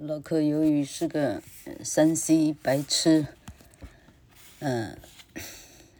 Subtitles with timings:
[0.00, 1.42] 老克由于是个
[1.82, 3.26] 三 C 白痴，
[4.60, 4.96] 嗯、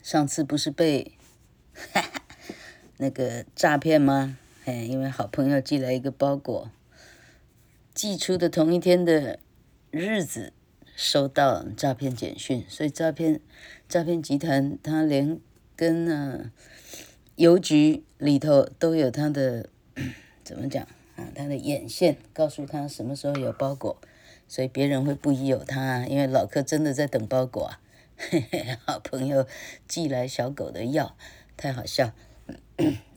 [0.05, 1.19] 上次不是被
[1.75, 2.23] 哈哈
[2.99, 4.39] 那个诈骗吗？
[4.67, 6.71] 哎，因为好朋友寄来一个包裹，
[7.93, 9.41] 寄出的同一天的
[9.91, 10.53] 日子
[10.95, 13.41] 收到诈骗简讯，所以诈骗
[13.89, 15.41] 诈骗集团他连
[15.75, 16.53] 跟那
[17.35, 19.69] 邮局里头都有他的
[20.45, 20.87] 怎么讲？
[21.19, 23.97] 啊，他的眼线告诉他什么时候有包裹，
[24.47, 27.81] 所以别人会不疑有他，因为老柯真的在等包裹啊。
[28.17, 29.45] 嘿嘿，好朋友
[29.89, 31.17] 寄来小狗的药，
[31.57, 32.13] 太好笑。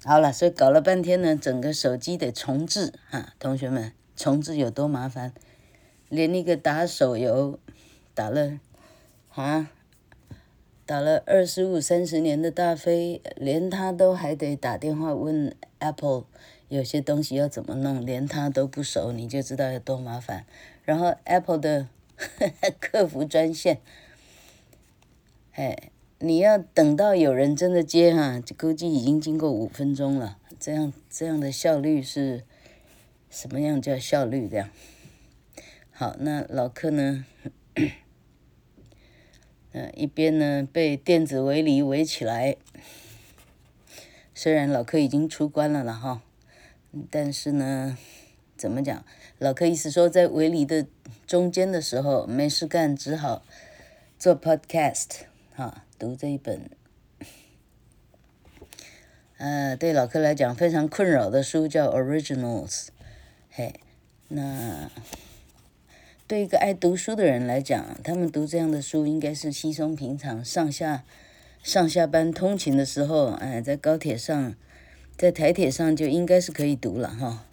[0.03, 5.31] 好了，所以搞了半天呢，整个手机得重置啊，同学们，重置有多麻烦？
[6.09, 7.59] 连那个打手游
[8.15, 8.59] 打了
[9.29, 9.69] 啊，
[10.87, 16.25] 打了二十五三十年的大飞，连他都还得打电话问 Apple。
[16.71, 20.45] 有些东西要怎么弄，连他都不熟，你就知道有多麻烦。
[20.85, 21.89] 然后 Apple 的
[22.79, 23.81] 客服专线，
[25.51, 30.37] 哎，你要等到有人真的接哈，估计已经经过五分钟了。
[30.57, 32.45] 这样这样的效率是
[33.29, 34.47] 什么样叫效率？
[34.47, 34.69] 这样。
[35.91, 37.25] 好，那老柯呢？
[39.73, 42.55] 嗯，一边呢被电子围篱围起来，
[44.33, 46.21] 虽然老柯已经出关了了哈。
[47.09, 47.97] 但是呢，
[48.57, 49.05] 怎么讲？
[49.39, 50.85] 老柯意思说，在围篱的
[51.25, 53.43] 中间的时候没事干，只好
[54.19, 55.07] 做 podcast
[55.55, 56.69] 哈，读这一本，
[59.37, 62.87] 呃，对老柯来讲非常困扰的书叫 Originals，
[63.49, 63.79] 嘿，
[64.27, 64.91] 那
[66.27, 71.03] 对一个爱读书的人来讲，他们读这样的书应该是稀松平常，上下
[71.63, 74.55] 上下班通勤的时候，哎，在高铁上。
[75.17, 77.45] 在台铁上就应该是可以读了哈，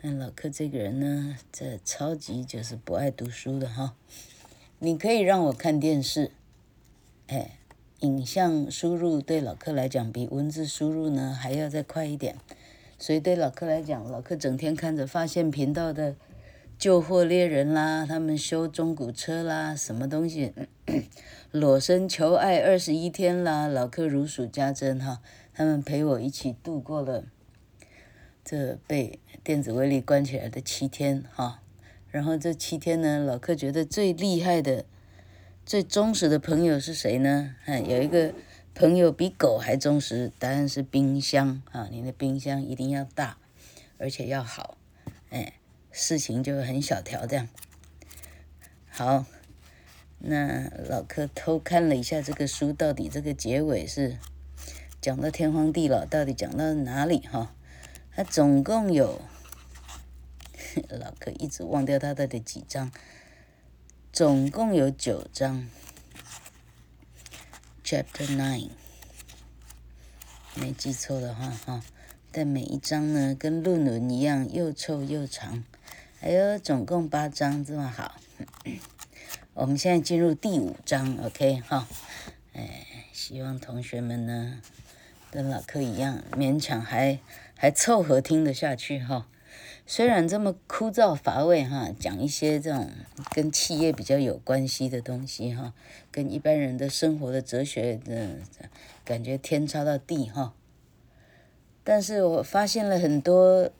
[0.00, 3.94] 但老柯这个人呢，这超级就是不爱读书的哈。
[4.78, 6.30] 你可以让我看电视，
[7.26, 7.58] 哎，
[8.00, 12.36] 影像输入对老柯来讲比文字输入呢还要再快一点，
[12.98, 16.16] 所以对老柯来讲，老柯整天看着发现频道的
[16.78, 20.54] 旧货猎人啦，他们修中古车啦，什么东西，
[21.52, 25.20] 裸身求爱二十一天啦，老柯如数家珍哈。
[25.60, 27.26] 他们陪我一起度过了
[28.42, 31.60] 这被电子威力关起来的七天哈，
[32.08, 34.86] 然后这七天呢，老柯觉得最厉害的、
[35.66, 37.56] 最忠实的朋友是谁呢？
[37.66, 38.32] 哎，有一个
[38.74, 41.88] 朋友比狗还忠实，答案是冰箱啊！
[41.90, 43.36] 你的冰箱一定要大，
[43.98, 44.78] 而且要好，
[45.28, 45.52] 哎，
[45.92, 47.46] 事情就很小条这样。
[48.88, 49.26] 好，
[50.20, 54.16] 那老柯偷看了一下这个书，到底这个结尾是？
[55.00, 57.54] 讲到天荒地老，到底讲到哪里哈？
[58.14, 59.22] 它总共有，
[60.90, 62.92] 老哥一直忘掉它到底几章，
[64.12, 65.66] 总共有九章
[67.82, 68.68] ，Chapter Nine，
[70.54, 71.82] 没记错的话哈。
[72.30, 75.64] 但每一章呢，跟论文一样又臭又长，
[76.20, 78.20] 还有总共八章这么好。
[79.54, 81.88] 我们现在进入第五章，OK 哈？
[82.52, 84.60] 哎，希望同学们呢。
[85.30, 87.20] 跟老柯一样，勉强还
[87.56, 89.28] 还凑合听得下去哈。
[89.86, 92.90] 虽然这么枯燥乏味哈，讲一些这种
[93.32, 95.72] 跟企业比较有关系的东西哈，
[96.12, 98.38] 跟一般人的生活的哲学的
[99.04, 100.54] 感觉天差到地哈。
[101.82, 103.70] 但是我发现了很多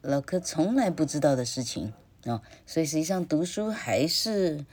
[0.00, 1.92] 老柯从来不知道的事情
[2.24, 4.64] 啊，所以实际上读书还是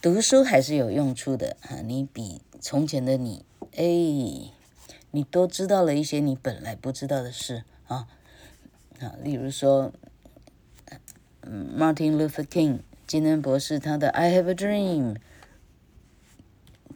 [0.00, 1.76] 读书还是有用处的哈。
[1.82, 3.44] 你比从前的你，
[3.76, 4.59] 哎。
[5.12, 8.06] 你都知道了一些你本来不知道的事啊，
[9.00, 9.92] 啊，例如说
[11.42, 15.14] ，，Martin Luther King 金恩博士他的《I Have a Dream》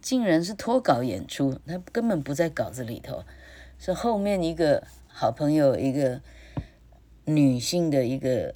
[0.01, 3.25] 竟然是脱稿演出，他根本不在稿子里头，
[3.79, 6.21] 是后面一个好朋友，一个
[7.25, 8.55] 女性的一个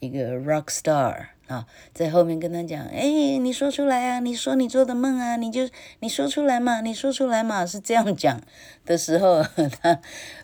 [0.00, 1.35] 一个 rock star。
[1.46, 1.64] 啊，
[1.94, 5.68] 在后面跟他讲，哎，你说出来啊，你说你做的梦啊，你就
[6.00, 8.42] 你说出来嘛，你说出来嘛，是这样讲
[8.84, 9.44] 的时候，
[9.80, 10.00] 他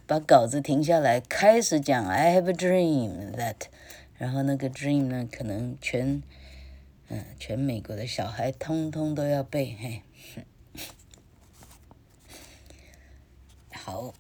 [0.07, 3.57] 把稿子停下来，开始讲，I have a dream that，
[4.17, 6.23] 然后那个 dream 呢，可能全，
[7.09, 10.03] 嗯，全美国的小孩通通都要背，嘿，
[13.73, 14.15] 好，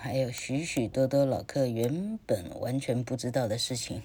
[0.00, 4.02] 还有许许多多老客原本完全不知道的事情。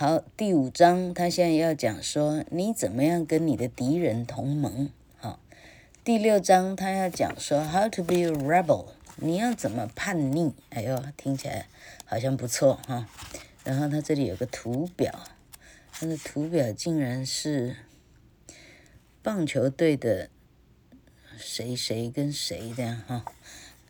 [0.00, 4.90] 好，第五章他现在要讲说你怎么样跟你的敌人同盟。
[5.16, 5.40] 好，
[6.04, 10.54] 第六章他要讲说 how to be a rebel，你要怎么叛逆。
[10.70, 11.66] 哎呦，听起来
[12.04, 13.08] 好像不错哈。
[13.64, 15.12] 然后他这里有个图表，
[15.90, 17.74] 他的图表竟然是
[19.20, 20.30] 棒球队的
[21.36, 23.24] 谁谁跟谁这样哈，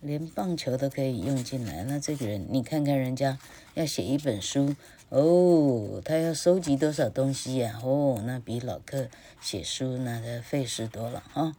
[0.01, 1.85] 连棒球都可以用进来。
[1.85, 3.39] 那这个人，你看看人家
[3.75, 4.75] 要写一本书
[5.11, 7.81] 哦，他要收集多少东西呀？
[7.83, 9.09] 哦，那比老克
[9.41, 11.57] 写书那的费事多了哈。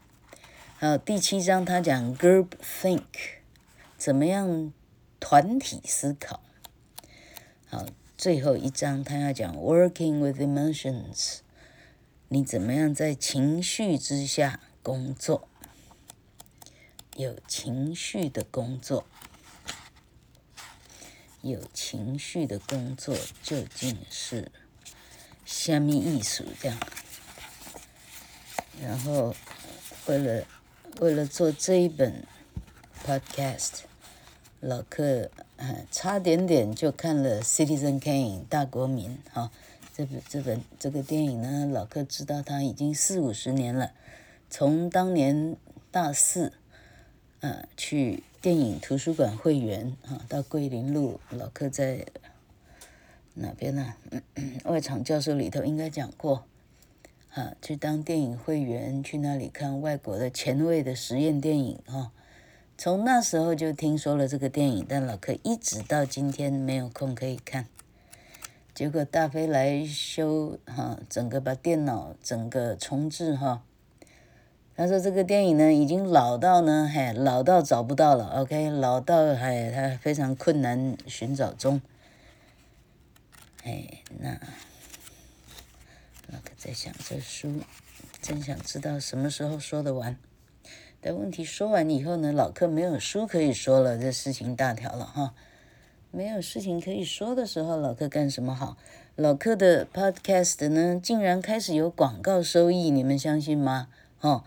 [0.80, 3.04] 好，第七章他讲 group think，
[3.98, 4.74] 怎么样
[5.20, 6.42] 团体思考。
[7.68, 7.86] 好。
[8.18, 11.38] 最后一章，他要讲 working with emotions，
[12.28, 15.48] 你怎么样在情绪之下工作？
[17.16, 19.06] 有情绪的工作，
[21.42, 24.52] 有情绪的工作究竟是
[25.46, 26.46] 虾米意思？
[26.62, 26.78] 这样，
[28.82, 29.36] 然后
[30.08, 30.46] 为了
[31.00, 32.26] 为了做这一本
[33.06, 33.82] podcast，
[34.60, 35.30] 老克。
[35.92, 39.52] 差点点就看了《Citizen Kane》大国民哈，
[39.94, 43.92] 这本这本这个电影呢，老克知道他已经四五十年了，
[44.50, 45.58] 从当年
[45.92, 46.54] 大四，
[47.42, 52.06] 呃，去电影图书馆会员啊，到桂林路，老克在
[53.34, 53.96] 哪边呢？
[54.64, 56.46] 外场教授里头应该讲过，
[57.34, 62.14] 啊，去当电影会员，去那里看外国的前卫的实验电影哈。
[62.78, 67.68] 从那时候就听说了这个电影，但老克一直到今天没有空可以看。
[68.74, 73.64] 结果大飞来修哈，整个把电脑整个重置哈。
[74.80, 78.40] 他说这个电影呢已经老到呢，嘿，老到找不到了。
[78.40, 81.82] OK，老到还他非常困难寻找中。
[83.66, 83.86] 哎，
[84.20, 84.30] 那
[86.28, 87.56] 老克在想这书，
[88.22, 90.16] 真想知道什么时候说得完。
[91.02, 95.34] 但问题说完以后呢，老客没有书可以说了，这事情大条了哈。
[96.12, 98.78] 没有事情可以说的时候，老客干什么好？
[99.18, 103.90] 老客的 podcast 呢，竟然开始有广告收益，你们相信吗？
[104.18, 104.46] 哈，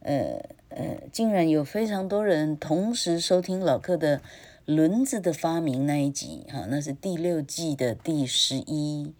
[0.00, 4.18] 呃呃，竟然有非常多人同时收听老客的
[4.64, 9.12] 《轮子的发明》那一集哈，那是第六季的第十一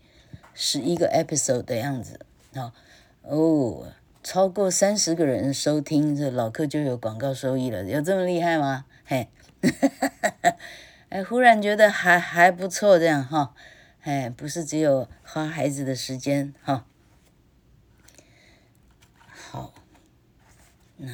[0.54, 2.20] 十一个 episode 的样子
[2.54, 2.72] 啊，
[3.22, 3.92] 哦。
[4.22, 8.84] 超过三十个人收听，这老客就有广告收益了，有这么厉害吗？
[9.06, 9.28] 嘿，
[11.08, 13.54] 哎，忽然觉得还还不错，这样哈，
[14.02, 16.84] 哎，不是只有花孩子的时间哈。
[21.02, 21.08] 那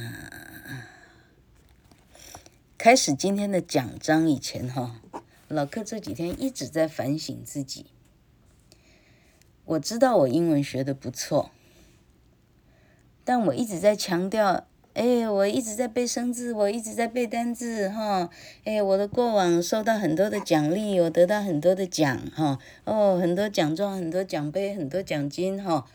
[2.76, 5.00] 开始今天的讲章以前哈，
[5.46, 7.86] 老克这几天一直在反省自己。
[9.64, 11.52] 我知道我英文学得不错。
[13.22, 18.28] 但我一直在强调，哎，我一直在背生字，我一直在背单字，哈，
[18.64, 25.86] 哎，我的过往受到很多的奖励，我得到很多的奖，哈，哦，很多奖状，很多奖杯，很多奖金，哈。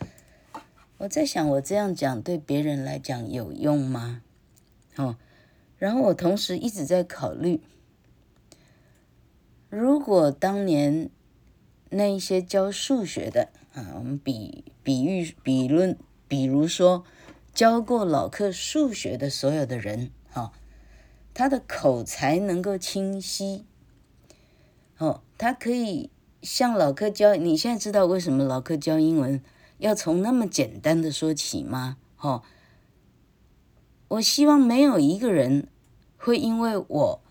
[1.02, 4.22] 我在想，我这样讲对别人来讲有用吗？
[4.98, 5.18] 哦，
[5.78, 7.62] 然后我同时一直在考虑，
[9.70, 11.10] 如果当年
[11.90, 17.04] 那一些教数学的，啊，我们比比喻比论，比如说。
[17.54, 20.54] 教过老克数学的所有的人，哈，
[21.34, 23.66] 他的口才能够清晰，
[24.98, 26.10] 哦，他可以
[26.42, 27.36] 向老克教。
[27.36, 29.44] 你现在知道为什么老克教英文
[29.82, 31.98] 要从那么简单的说起吗？
[32.16, 32.44] 哈，
[34.10, 35.68] 我希望没有一个人
[36.18, 37.22] 会因为我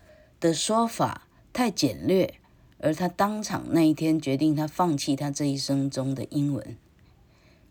[0.41, 2.33] 的说法太简略，
[2.79, 6.75] 而他当场那一天决定他放弃他这一生中的英文。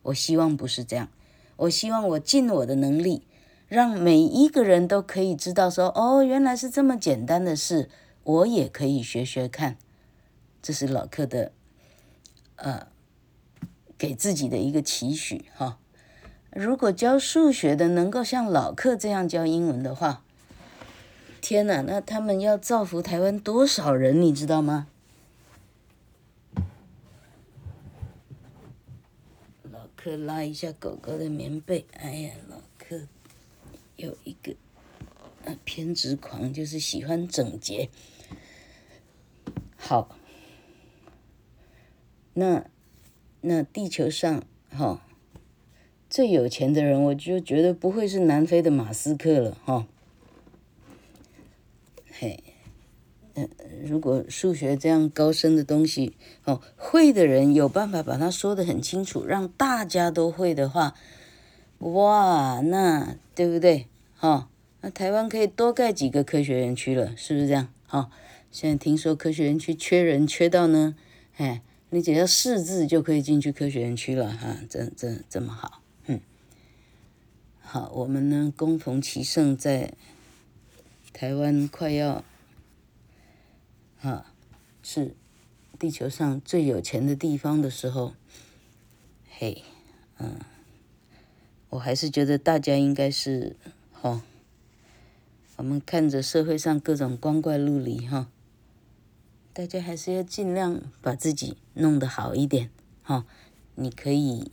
[0.04, 1.08] 我希望不是这样。
[1.56, 3.26] 我希望我尽我的能力，
[3.68, 7.90] 让每一个人都可以知道说，哦，原来是这么简单的事，
[8.22, 9.76] 我也可以学学看。
[10.62, 11.52] 这是老克的，
[12.56, 12.86] 呃，
[14.00, 15.78] 给自己的一个期许哈。
[16.52, 20.24] 如果教数学的能够像老克这样教英文的话，
[21.42, 24.86] 天哪，那他们要造福台湾多少人，你知道吗？
[29.70, 31.84] 老克拉一下狗狗的棉被。
[31.92, 33.02] 哎呀，老克
[33.96, 34.56] 有一个
[35.44, 37.90] 啊偏执狂，就是喜欢整洁。
[39.76, 40.16] 好，
[42.32, 42.64] 那
[43.40, 45.00] 那地球上哈、哦、
[46.08, 49.86] 最有钱的人，我就觉得不会是南非的马斯克了哈、哦。
[52.18, 52.42] 嘿。
[53.82, 60.94] 如果数学这样高深的东西，哦，会的人有办法把它说得很清楚，让大家都会的话，
[61.78, 63.86] 哇，那对不对？
[64.14, 64.48] 哈、哦，
[64.82, 67.72] 那台湾可以多盖几个科学园区了，是不是这样？
[67.86, 68.10] 哈、哦，
[68.50, 70.94] 现在听说科学园区缺人，缺到呢，
[71.36, 76.20] 哎，你只要四字就可以进去科学园区了哈，这这这么好，嗯，
[77.60, 79.92] 好，我们呢，恭逢其盛，在
[81.12, 82.24] 台湾快要，
[84.02, 84.32] 啊，
[84.84, 85.16] 是
[85.80, 88.14] 地球上最有钱的地方的时候，
[89.28, 89.64] 嘿，
[90.18, 90.38] 嗯，
[91.70, 93.56] 我还是觉得大家应该是，
[93.92, 94.22] 哈，
[95.56, 98.28] 我们看着社会上各种光怪陆离，哈。
[99.52, 102.70] 大家还是要尽量把自己弄得好一点，
[103.02, 103.26] 哈。
[103.74, 104.52] 你可以，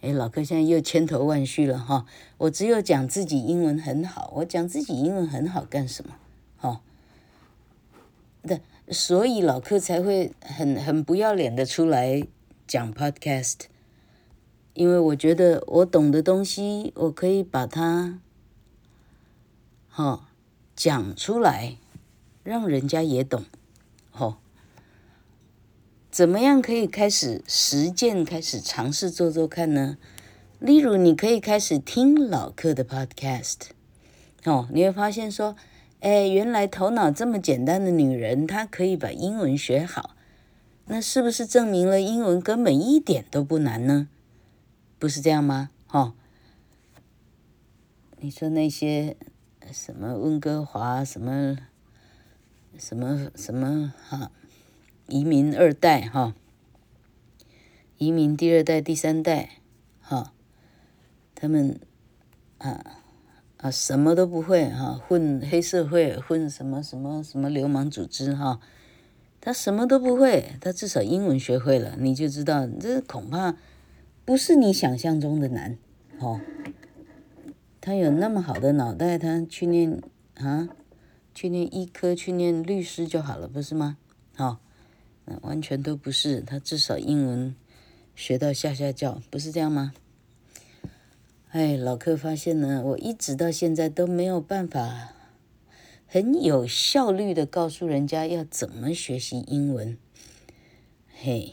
[0.00, 2.04] 哎，老柯现在又千头万绪了，哈。
[2.38, 6.16] 我只有讲自己英文很好，我讲自己英文很好干什么？
[6.58, 6.80] 哈。
[8.42, 8.60] 的，
[8.90, 12.26] 所以老柯才会很很不要脸的出来
[12.66, 13.60] 讲 podcast，
[14.74, 18.20] 因为我觉得我懂的东西，我可以把它，
[19.88, 20.28] 哈，
[20.74, 21.76] 讲出来，
[22.44, 23.44] 让人家也懂。
[24.18, 24.38] 哦，
[26.10, 29.98] 怎么样可以开始实践，开始尝试做做看呢？
[30.58, 33.56] 例如，你可以开始听老客的 podcast，
[34.44, 35.54] 哦，你会发现说，
[36.00, 40.16] 哎，原来头脑这么简单的女人，她可以把英文学好，
[40.86, 44.08] 那是不是证明了英文根本一点都不难呢？
[44.98, 45.68] 不是这样吗？
[45.90, 46.14] 哦，
[48.20, 49.14] 你说那些
[49.70, 51.58] 什么温哥华什么？
[52.78, 54.30] 什么什么哈，
[55.08, 56.34] 移民二代哈，
[57.98, 59.50] 移民第二代、第三代
[60.00, 60.32] 哈，
[61.34, 61.80] 他们
[62.58, 63.02] 啊
[63.56, 68.60] 啊什么都不会哈，混黑社会，混什么什么什么流氓组织哈，
[69.40, 73.56] 他什么都不会，他至少英文学会了，你就知道这恐怕
[74.24, 75.78] 不是你想象中的难
[76.18, 76.40] 哦。
[77.80, 80.02] 他有那么好的脑袋，他去念
[80.34, 80.68] 啊。
[81.36, 83.98] 去念医科，去念律师就好了，不是吗？
[84.34, 84.58] 好、
[85.42, 86.40] 完全都不是。
[86.40, 87.54] 他至少英文
[88.14, 89.92] 学到下下叫，不是这样吗？
[91.50, 95.12] 哎，老柯发现呢，我一直到现在都没有办法
[96.06, 99.98] 很有效率的告诉人家要怎么学习英文。
[101.18, 101.52] 嘿，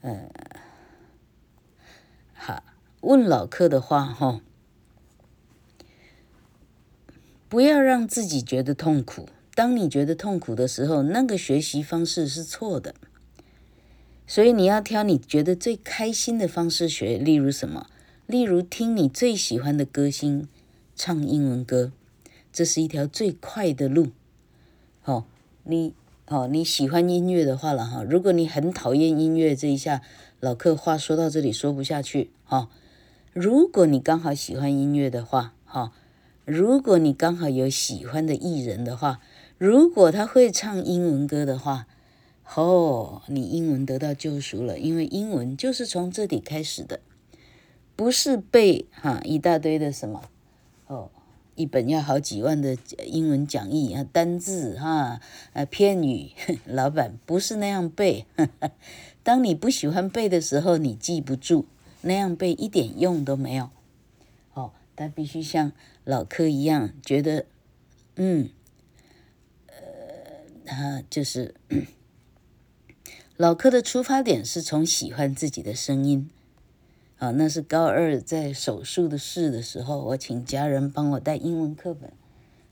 [0.00, 0.30] 呃，
[2.32, 2.62] 好，
[3.02, 4.40] 问老柯的话，哈、
[7.54, 9.28] 不要让自己觉得痛苦。
[9.54, 12.96] 当你觉得痛苦的时候，那个学习方式是错的。
[14.26, 17.16] 所以你要挑你觉得最开心的方式学。
[17.16, 17.86] 例如什么？
[18.26, 20.48] 例如听你最喜欢的歌星
[20.96, 21.92] 唱英文歌，
[22.52, 24.08] 这是一条最快的路。
[25.04, 25.24] 哦，
[25.62, 25.94] 你
[26.26, 28.02] 哦你喜欢音乐的话了哈。
[28.02, 30.02] 如果你很讨厌音乐，这一下
[30.40, 32.30] 老客话说到这里说不下去。
[32.46, 32.68] 哈，
[33.32, 35.92] 如果你刚好喜欢音乐的话，哈。
[36.44, 39.20] 如果你刚好有喜欢的艺人的话，
[39.56, 41.86] 如果他会唱英文歌的话，
[42.54, 47.00] 哦，你英文得到救赎了，因为英文就是从这里开始的，
[47.96, 50.22] 不是背哈一大堆的什么
[50.86, 51.10] 哦，
[51.54, 55.20] 一本要好几万的英文讲义啊，单字哈
[55.54, 56.32] 啊片语，
[56.66, 58.26] 老板不是那样背，
[59.24, 61.64] 当你不喜欢背的时候，你记不住，
[62.02, 63.70] 那样背一点用都没有。
[64.52, 65.72] 哦但必须像
[66.04, 67.46] 老柯一样觉得，
[68.16, 68.50] 嗯，
[69.66, 69.74] 呃，
[70.64, 71.54] 他就是
[73.36, 76.30] 老柯的出发点是从喜欢自己的声音。
[77.18, 82.12] 啊，那是高二在手术的室的时候，我请家人帮我带英文课本。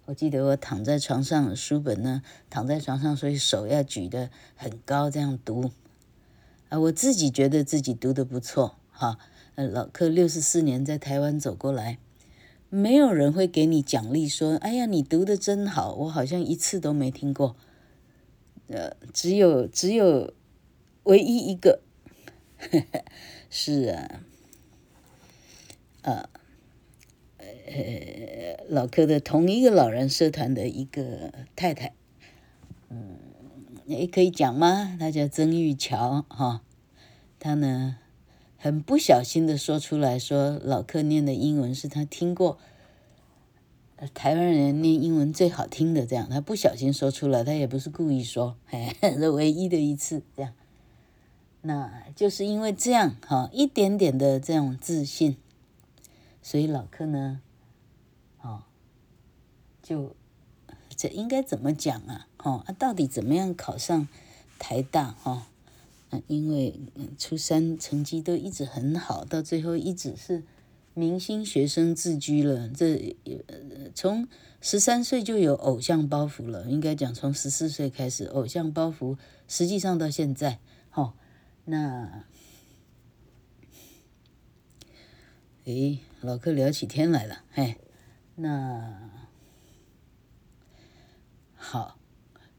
[0.06, 5.70] 我记得我躺在床上，书本呢躺在床上，所以手要举得很高，这样读。
[6.68, 8.76] 啊，我自己觉得自己读得不错。
[8.90, 9.16] 哈，
[9.54, 11.98] 呃，老柯六十四年在台湾走过来。
[12.74, 17.54] 没有人会给你奖励，说：“哎呀，你读的真好。”我好像一次都没听过。
[18.68, 20.32] 呃，只有只有
[21.02, 21.82] 唯一一个，
[23.50, 24.24] 是啊，
[26.00, 26.30] 呃，
[27.36, 31.92] 呃，老柯的同一个老人社团的一个太太，
[32.88, 33.18] 嗯，
[33.84, 34.96] 也可以讲吗？
[34.98, 36.62] 她叫曾玉桥哈，
[37.38, 37.98] 她呢？
[38.62, 42.60] 很不小心的说出来说，老柯念的英文是他听过
[44.14, 50.52] 台湾人念英文最好听的，这样他不小心说出来，他也不是故意说，哎， 是唯一的一次这样。
[51.62, 55.36] 那就是因为这样哈，一点点的这种自信，
[56.40, 57.40] 所以老柯呢，
[58.42, 58.62] 哦，
[59.82, 60.14] 就
[60.94, 62.28] 这应该怎么讲啊？
[62.38, 64.06] 哦，到底怎么样考上
[64.60, 65.16] 台大？
[65.20, 65.48] 哈？
[66.26, 66.78] 因为
[67.18, 70.42] 初三成绩都一直很好，到最后一直是
[70.94, 72.68] 明星学生自居了。
[72.68, 73.16] 这
[73.94, 74.28] 从
[74.60, 79.16] 十三岁就有偶像包袱了，应该讲从十四岁开始偶像包袱，
[79.48, 81.16] 实际上到现在好，
[81.64, 82.24] 那，
[85.64, 87.78] 诶，老客聊起天来了，嘿，
[88.36, 89.10] 那
[91.54, 91.96] 好，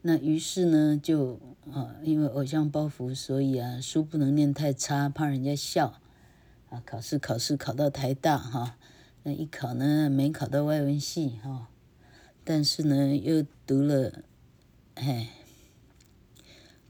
[0.06, 1.40] 那于是呢，就
[1.72, 5.98] 啊，因为偶像包袱，所以啊，书不能念太差，怕人家笑，
[6.68, 8.76] 啊，考试考试考到台大哈，
[9.22, 11.68] 那一考呢，没考到外文系哈，
[12.44, 14.24] 但是呢，又读了，
[14.94, 15.28] 嘿。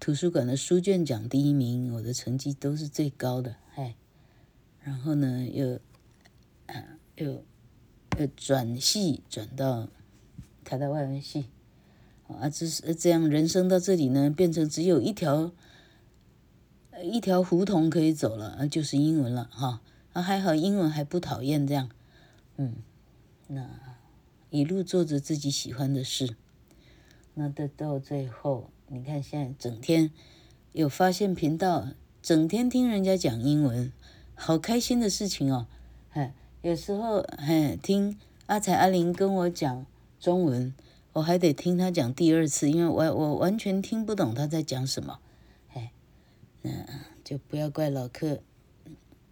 [0.00, 3.94] 图书馆的书卷奖第一名，我的成绩都是最高的，哎，
[4.82, 5.78] 然后呢，又，
[6.66, 7.44] 啊，又，
[8.18, 9.88] 又转系转到
[10.64, 11.46] 台大外文系，
[12.28, 15.52] 啊，这是这样，人生到这里呢，变成只有一条，
[17.02, 19.80] 一条胡同可以走了，就是英文了，哈，
[20.12, 21.90] 啊，还好英文还不讨厌这样，
[22.56, 22.76] 嗯，
[23.48, 23.68] 那
[24.50, 26.36] 一路做着自己喜欢的事，
[27.34, 28.70] 那到到最后。
[28.86, 30.10] 你看，现在整天
[30.72, 31.88] 有发现频道，
[32.22, 33.90] 整天听人家讲英文，
[34.34, 35.66] 好开心的事情哦！
[36.10, 39.86] 哎，有时候哎，听阿财阿玲跟我讲
[40.20, 40.74] 中文，
[41.14, 45.20] 我还得听他讲第二次，因为我我完全听不懂他在讲什么。
[45.72, 45.92] 哎，
[46.62, 46.70] 那
[47.22, 48.40] 就不要怪老客，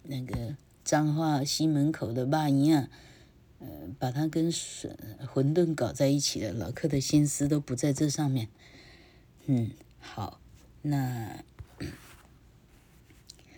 [0.03, 2.89] 那个彰化西门口的肉圆啊，
[3.59, 3.67] 呃，
[3.99, 4.95] 把他跟馄
[5.27, 6.53] 馄饨搞在一起了。
[6.53, 8.47] 老客的心思都不在这上面。
[9.47, 10.39] 嗯，好，
[10.83, 11.43] 那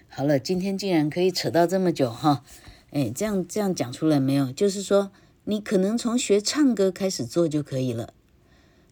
[0.09, 2.43] 好了，今天竟然可以扯到这么久哈，
[2.89, 4.51] 哎，这样这样讲出来没有？
[4.51, 5.11] 就是说，
[5.43, 8.14] 你可能从学唱歌开始做就可以了，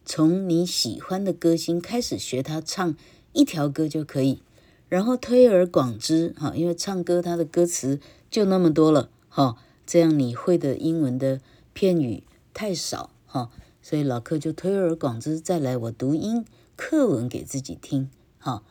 [0.04, 2.94] 从你喜欢的歌星开始学他唱
[3.32, 4.42] 一条歌就可以，
[4.88, 7.98] 然后推而广之哈，因为唱歌他的歌词
[8.30, 9.56] 就那么多了哈，
[9.86, 11.40] 这样你会的英文的
[11.72, 13.50] 片语太少哈，
[13.82, 16.44] 所以老客就推而广之，再来我读音。
[16.76, 18.64] 课文给自己听，哈。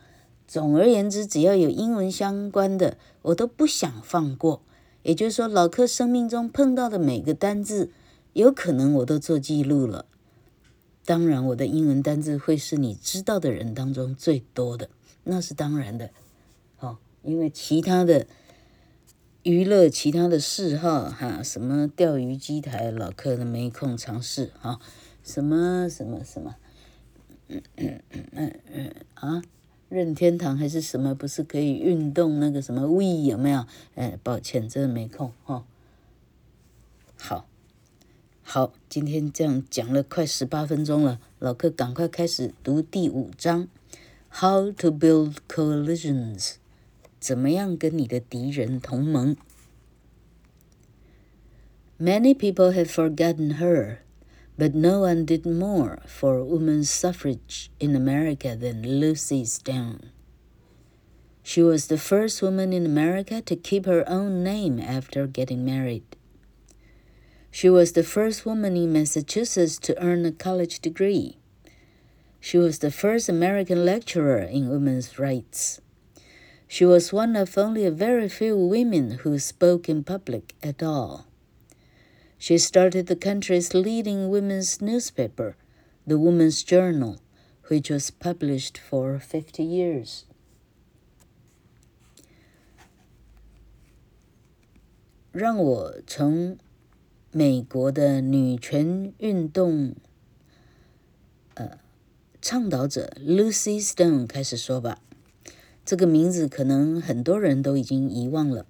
[0.46, 4.62] 总而言之，只要有英文相关的，我都不想放过。
[5.04, 7.92] 也就是说，老客生命中碰到的每个单字，
[8.34, 10.06] 有可能我都做记录了。
[11.06, 14.90] 当然，我的英文单字会是你知道的人当中最多的，
[15.24, 16.12] 那是当然的。
[16.78, 18.26] 好，因为其他的
[19.44, 24.80] 娱乐、其他的嗜好，哈，什么钓鱼机台，老客都没空尝试，哈，
[25.24, 26.56] 什么什么什么。
[27.50, 29.44] 嗯嗯嗯嗯啊，
[29.90, 31.14] 任天堂还是什么？
[31.14, 33.66] 不是可以运动那个什么 Wii 有没有？
[33.96, 35.64] 哎，抱歉，真的没空哈、哦。
[37.18, 37.46] 好，
[38.43, 43.69] 好，今天这样讲了快十八分钟了，老客赶快开始读第五章：
[44.31, 46.55] How to build coalitions，
[47.21, 49.37] 怎么样跟你的敌人同盟？
[51.99, 53.99] Many people have forgotten her.
[54.61, 60.11] But no one did more for women's suffrage in America than Lucy Stone.
[61.45, 66.03] She was the first woman in America to keep her own name after getting married.
[67.53, 71.39] She was the first woman in Massachusetts to earn a college degree.
[72.41, 75.81] She was the first American lecturer in women's rights.
[76.69, 81.27] She was one of only a very few women who spoke in public at all.
[82.39, 85.57] She started the country's leading women's newspaper,
[86.07, 87.19] The Woman's Journal,
[87.67, 90.25] which was published for 50 years.
[95.33, 96.59] 让我从
[97.36, 99.96] 美国的女权运动
[101.56, 101.80] 呃
[102.40, 105.02] 倡导者 Lucy Stone 开始说吧。
[105.84, 108.68] 这个名字可能很多人都已经遗忘了。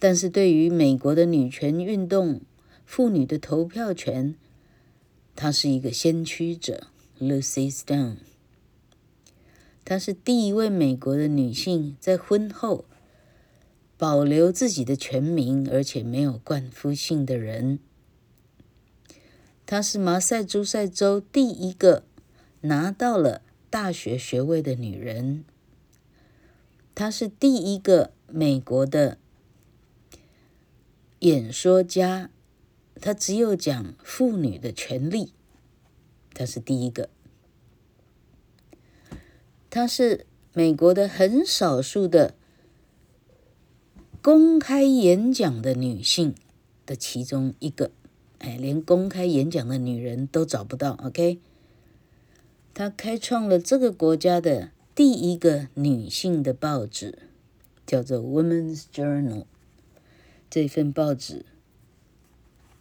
[0.00, 2.40] 但是对于美国的女权运动、
[2.84, 4.34] 妇女的投票权，
[5.36, 6.88] 她是一个先驱者
[7.20, 8.16] ，Lucy Stone。
[9.84, 12.84] 她是第一位美国的女性在婚后
[13.98, 17.78] 保留自己的全名，而且没有冠夫姓的人。
[19.64, 22.04] 她是马赛诸塞州第一个
[22.60, 25.44] 拿到了大学学位的女人。
[26.94, 29.18] 她是第一个美国的。
[31.20, 32.30] 演说家，
[33.00, 35.32] 他只有讲妇女的权利，
[36.34, 37.08] 他是第一个。
[39.70, 42.34] 他是美国的很少数的
[44.26, 46.34] 公开演讲的女性
[46.84, 47.92] 的其中一个，
[48.40, 50.98] 哎，连公开演讲的女人都找不到。
[51.04, 51.38] OK，
[52.74, 57.20] 他开创了这个国家的第一个女性的报纸，
[57.86, 59.42] 叫做《Women's Journal》。
[60.50, 61.44] 这份报纸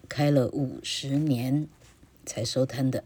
[0.09, 1.67] 开了五十年
[2.25, 3.03] 才收摊的。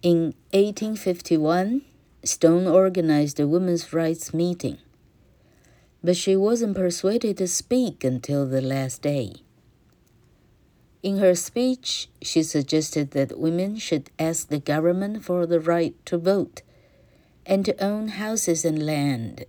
[0.00, 1.82] In 1851,
[2.24, 4.78] Stone organized a women's rights meeting,
[6.02, 9.32] but she wasn't persuaded to speak until the last day.
[11.02, 16.18] In her speech, she suggested that women should ask the government for the right to
[16.18, 16.62] vote
[17.44, 19.44] and to own houses and land.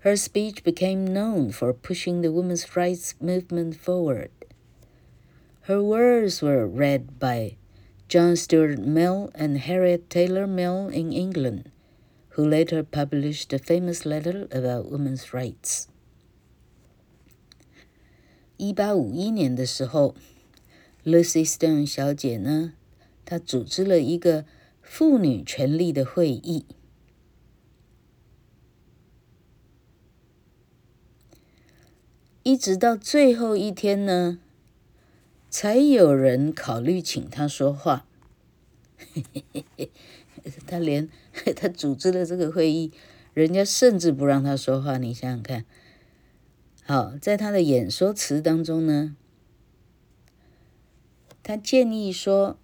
[0.00, 4.30] Her speech became known for pushing the women's rights movement forward.
[5.62, 7.56] Her words were read by
[8.08, 11.70] John Stuart Mill and Harriet Taylor Mill in England,
[12.40, 15.84] who later published a famous letter about women's rights.
[18.56, 20.14] 一八五一年的时候
[21.04, 22.72] ，Lucy Stone 小姐呢，
[23.26, 24.46] 她组织了一个
[24.80, 26.64] 妇女权利的会议。
[32.42, 34.38] 一直到最后一天呢，
[35.50, 38.06] 才有人考虑请她说话。
[40.66, 41.08] 他连
[41.56, 42.92] 他组织了这个会议，
[43.34, 44.98] 人家甚至不让他说话。
[44.98, 45.64] 你想想看，
[46.84, 49.16] 好，在他的演说词当中呢，
[51.42, 52.58] 他建议说，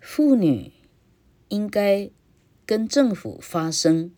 [0.00, 0.72] 妇女
[1.48, 2.10] 应该
[2.64, 4.12] 跟政府发声。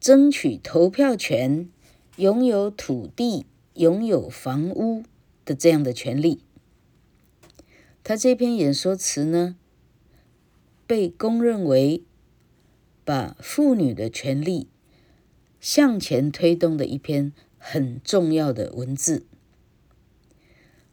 [0.00, 1.68] 争取投票权、
[2.16, 5.02] 拥有土地、拥有房屋
[5.44, 6.40] 的这样的权利。
[8.08, 9.54] 他这篇演说词呢，
[10.86, 12.02] 被公认为
[13.04, 14.66] 把妇女的权利
[15.60, 19.26] 向前推动的一篇很重要的文字。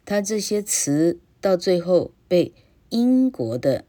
[0.04, 2.54] 他这些词到最后被
[2.90, 3.86] 英国的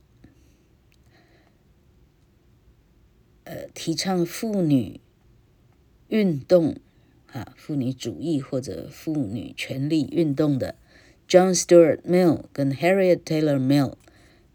[3.42, 5.00] 呃提倡妇女。
[6.06, 6.76] 运动，
[7.32, 10.76] 啊，妇女主义或者妇女权利运动的
[11.27, 13.95] John Stuart Mill 跟 Harriet Taylor Mill，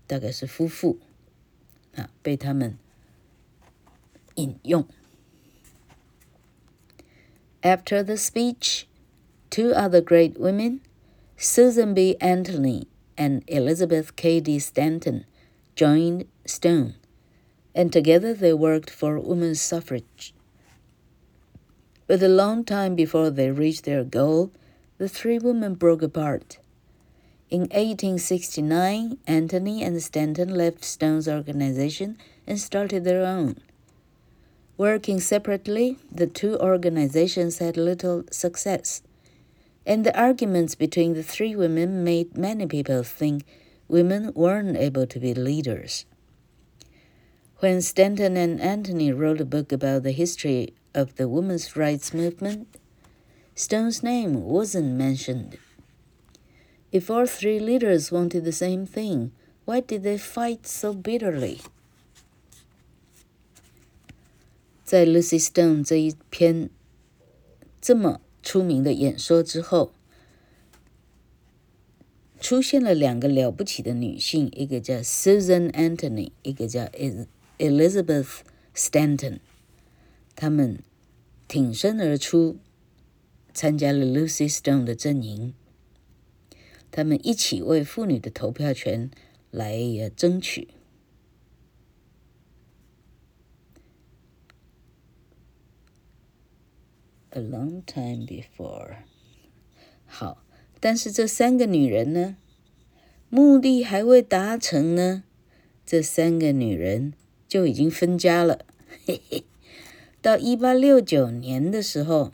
[0.07, 0.99] 大概是夫妇，
[1.95, 2.77] 啊，被他们
[4.35, 4.87] 引用。
[7.62, 8.85] After the speech,
[9.51, 10.81] two other great women,
[11.37, 12.16] Susan B.
[12.21, 15.25] Anthony and Elizabeth Cady Stanton,
[15.75, 16.95] joined Stone,
[17.75, 20.33] and together they worked for women's suffrage.
[22.07, 24.53] But a long time before they reached their goal,
[24.99, 26.59] the three women broke apart.
[27.52, 33.58] In 1869, Anthony and Stanton left Stone's organization and started their own.
[34.78, 39.02] Working separately, the two organizations had little success,
[39.86, 43.44] and the arguments between the three women made many people think
[43.90, 46.06] women weren't able to be leaders.
[47.60, 52.78] When Stanton and Anthony wrote a book about the history of the women's rights movement,
[53.56, 55.58] Stone's name wasn't mentioned.
[56.92, 59.33] If all three leaders wanted the same thing,
[59.64, 61.61] why did they fight so bitterly?
[64.85, 66.71] 在 Lucy Stone 这一篇
[67.81, 69.92] 这么出名的演说之后，
[72.40, 76.88] 出现了两个了不起的女性，一个叫 Susan Anthony，一个叫
[77.59, 78.42] Elizabeth
[78.75, 79.40] Stanton。
[80.37, 80.79] 他们
[81.49, 82.59] 挺身而出，
[83.53, 85.53] 参加了 Lucy Stone 的阵营。
[86.91, 89.10] 他们一起为妇女的投票权
[89.49, 89.80] 来
[90.15, 90.67] 争取。
[97.30, 98.97] A long time before，
[100.06, 100.43] 好，
[100.82, 102.36] 但是这三个女人呢，
[103.30, 105.23] 目的还未达成呢，
[105.86, 107.13] 这三个女人
[107.47, 108.65] 就已经分家了。
[109.06, 109.45] 嘿嘿。
[110.21, 112.32] 到一八六九年的时候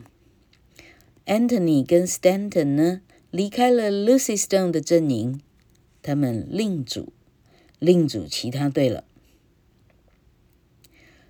[1.26, 3.02] ，Anthony 跟 Stanton 呢
[3.38, 5.40] 离开了 Lucy Stone 的阵营，
[6.02, 7.14] 他们另组
[7.78, 9.04] 另组其他队了。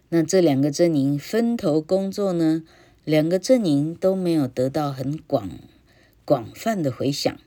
[0.07, 2.63] 那这两个阵营分头工作呢，
[3.03, 5.49] 两个阵营都没有得到很广
[6.23, 7.37] 广泛的回响。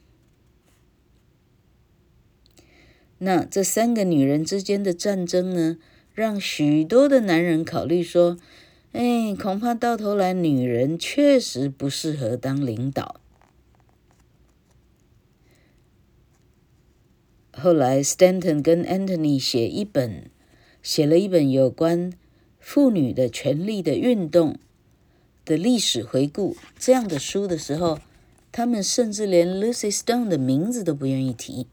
[3.16, 5.78] 那这三个女人之间的战争呢，
[6.12, 8.36] 让许多的男人考虑说。
[8.92, 13.19] 哎，恐怕到头来，女人确实不适合当领导。
[17.60, 20.30] 后来，Stanton 跟 Anthony 写一本，
[20.82, 22.14] 写了一本有关
[22.58, 24.58] 妇女的权利的运动
[25.44, 27.98] 的历史回顾这样的书的时候，
[28.50, 31.66] 他们甚至连 Lucy Stone 的名字都不愿意提。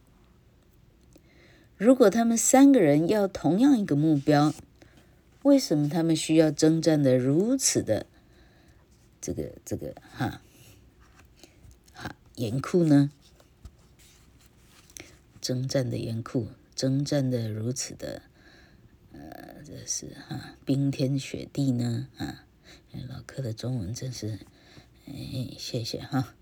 [1.78, 4.54] 如果他们三个人要同样一个目标，
[5.44, 8.06] 为什么他们需要征战的如此的
[9.22, 10.42] 这个这个哈
[11.94, 13.12] 哈严酷呢？
[15.47, 18.23] 征战的严酷，征战的如此的，
[19.13, 22.45] 呃，这是哈、啊、冰天雪地呢啊！
[23.09, 24.39] 老柯的中文真是，
[25.07, 26.35] 哎，谢谢哈。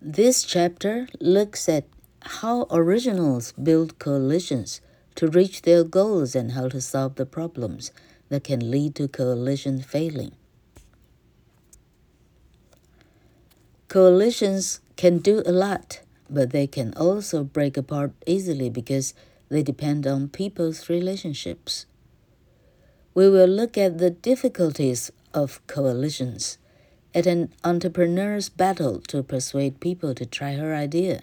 [0.00, 1.84] This chapter looks at
[2.20, 4.78] how originals build coalitions
[5.14, 7.88] to reach their goals and how to solve the problems
[8.28, 10.32] that can lead to coalition failing.
[13.88, 19.13] Coalitions can do a lot, but they can also break apart easily because
[19.49, 21.85] they depend on people's relationships.
[23.13, 26.57] We will look at the difficulties of coalitions,
[27.15, 31.21] at an entrepreneur's battle to persuade people to try her idea,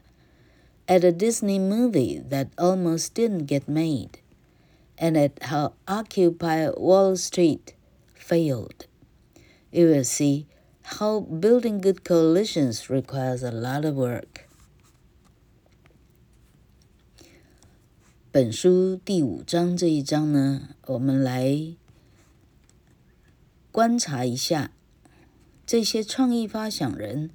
[0.88, 4.18] at a Disney movie that almost didn't get made,
[4.98, 7.74] and at how Occupy Wall Street
[8.14, 8.86] failed.
[9.70, 10.46] You will see
[10.82, 14.48] how building good coalitions requires a lot of work.
[18.34, 21.76] 本书第五章这一章呢，我们来
[23.70, 24.72] 观察一下
[25.64, 27.30] 这些创意发想人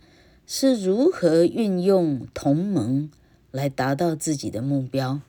[0.45, 3.09] 是如何运用同盟
[3.49, 5.21] 来达到自己的目标，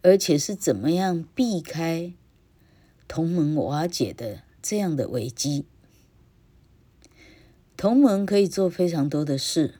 [0.00, 2.14] 而且是怎么样避开。
[3.06, 5.66] 同盟瓦解的这样的危机，
[7.76, 9.79] 同盟可以做非常多的事，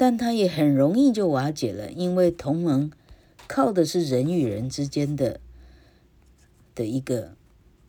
[0.00, 2.90] 但它也很容易就瓦解了，因为同盟
[3.46, 5.42] 靠的是人与人之间的
[6.74, 7.36] 的一个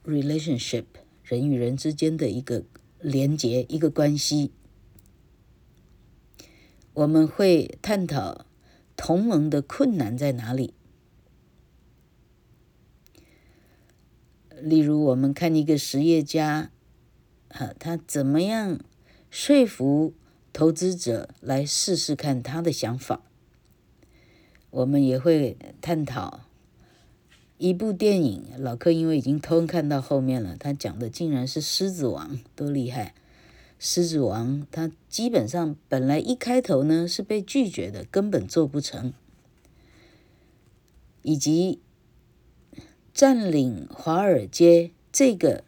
[0.04, 0.84] relationship，
[1.24, 2.66] 人与人之间的一个
[3.00, 4.52] 连结，一个关系。
[6.96, 8.46] 我们会探讨
[8.98, 10.74] 同盟的困难在哪里。
[14.60, 16.72] 例如，我们看一个实业家，
[17.48, 18.82] 啊，他怎么样
[19.30, 20.14] 说服
[20.54, 23.22] 投资者来试试看他的想法。
[24.70, 26.42] 我们也会探讨
[27.58, 33.14] 一部电影，老柯因为已经偷看到后面了，他讲的竟然是《狮子王》，多厉害！
[33.78, 39.14] 《狮子王》他基本上本来一开头呢是被拒绝的，根本做不成，
[41.22, 41.80] 以及。
[43.14, 45.66] 占领华尔街这个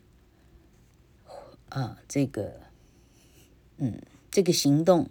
[1.67, 2.53] 啊，这个
[3.77, 4.01] 嗯，
[4.32, 5.10] 这个行动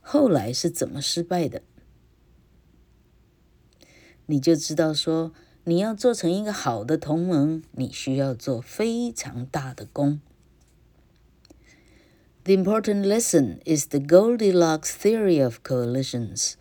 [0.00, 1.62] 后来是怎么失败的？
[4.26, 5.32] 你就知道说，
[5.64, 10.20] 你要做成一个好的同盟，你需要做非常大的功。
[12.44, 16.54] The important lesson is the Goldilocks theory of coalitions,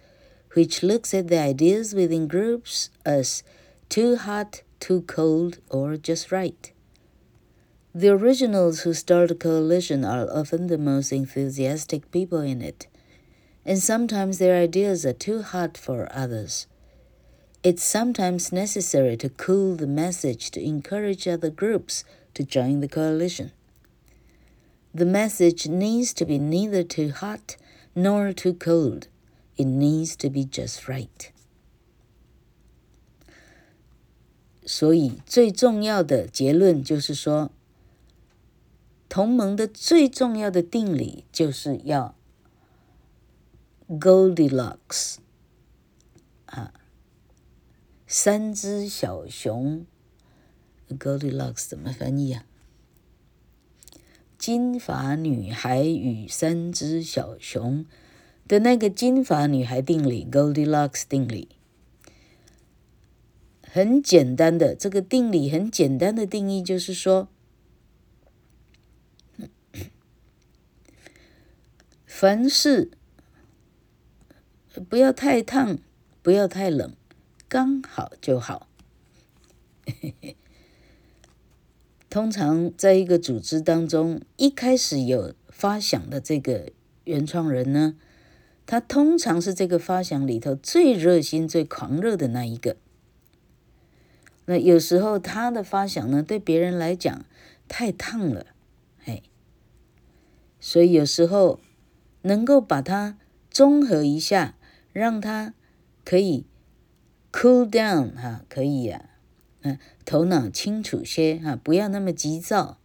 [0.54, 3.42] which looks at the ideas within groups as
[3.90, 4.64] too hot.
[4.84, 6.74] Too cold or just right.
[7.96, 12.88] The originals who start a coalition are often the most enthusiastic people in it,
[13.66, 16.68] and sometimes their ideas are too hot for others.
[17.64, 23.52] It's sometimes necessary to cool the message to encourage other groups to join the coalition.
[24.94, 27.58] The message needs to be neither too hot
[27.94, 29.10] nor too cold.
[29.58, 31.30] It needs to be just right.
[34.66, 37.52] 所以，最重要的结论就是说，
[39.09, 42.15] 同盟的最重要的定理就是要
[43.89, 45.17] Goldilocks
[46.47, 46.75] 啊，
[48.07, 49.87] 三只小熊
[50.89, 52.45] Goldilocks 怎么翻译啊？
[54.39, 57.87] 金发女孩与三只小熊
[58.47, 61.49] 的那个金发女孩定理 Goldilocks 定理。
[63.63, 67.29] 很简单的这个定理，很简单的定义就是说，
[72.19, 72.91] 凡事
[74.89, 75.77] 不要太烫，
[76.23, 76.95] 不要太冷，
[77.47, 78.67] 刚好就好。
[82.09, 86.73] 通常在一个组织当中，一开始有发想的这个
[87.05, 87.97] 原创人呢，
[88.65, 92.79] 他通常是这个发想里头最热心、最狂热的那一个。
[94.47, 97.27] 那有时候他的发想呢，对别人来讲
[97.69, 98.47] 太烫了，
[99.05, 99.23] 哎，
[100.59, 101.61] 所以有时候
[102.27, 103.17] 能够把它
[103.51, 104.57] 综合一下，
[104.93, 105.55] 让他
[106.05, 106.45] 可以
[107.33, 109.11] cool down 哈，可以呀，
[109.63, 112.79] 嗯，头脑清楚些哈，不要那么急躁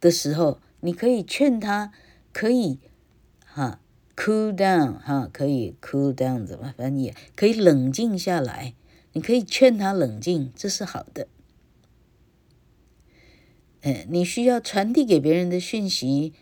[0.00, 1.92] 的时候，你可以劝他，
[2.32, 2.80] 可以
[3.44, 3.80] 哈
[4.16, 7.14] cool down 哈，可以 cool down 怎么翻译？
[7.36, 8.74] 可以冷静下来。
[9.14, 11.26] 你可以劝他冷静，这是好的。
[13.80, 16.34] 嗯，你需要传递给别人的讯息，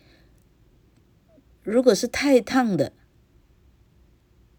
[1.67, 2.93] 如果是太烫的，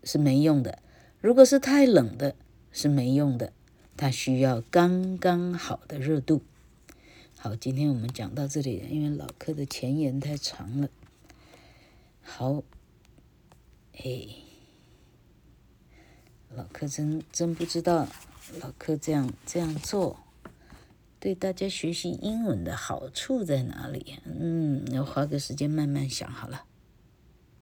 [0.04, 0.80] 是没用的；
[1.22, 2.36] 如果是太冷的，
[2.70, 3.54] 是没用的。
[3.96, 6.42] 它需要刚刚好的热度。
[7.38, 10.90] 好，今天我们讲到这里，因为老柯的前言太长了。
[12.22, 12.62] 好，
[14.04, 14.28] 哎，
[16.54, 18.10] 老柯真真不知道，
[18.60, 20.20] 老柯这样这样做，
[21.22, 24.18] 对大家学习英文的好处在哪里？
[24.26, 26.66] 嗯，要花个时间慢慢想好了。